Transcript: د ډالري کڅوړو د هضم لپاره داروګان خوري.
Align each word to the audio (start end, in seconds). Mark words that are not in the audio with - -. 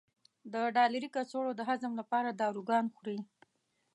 د 0.53 0.53
ډالري 0.75 1.09
کڅوړو 1.15 1.51
د 1.55 1.61
هضم 1.69 1.91
لپاره 1.99 2.29
داروګان 2.41 2.85
خوري. 2.95 3.19